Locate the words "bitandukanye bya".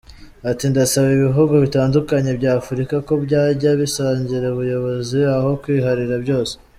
1.63-2.51